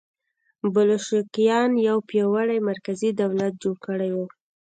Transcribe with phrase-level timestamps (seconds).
[0.73, 4.17] بلشویکانو یو پیاوړی مرکزي دولت جوړ کړی و